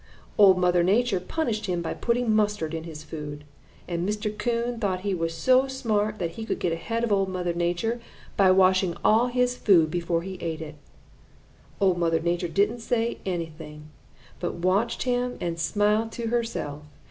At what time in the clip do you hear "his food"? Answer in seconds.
2.85-3.43, 9.27-9.91